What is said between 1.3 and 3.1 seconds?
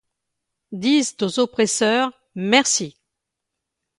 oppresseurs merci!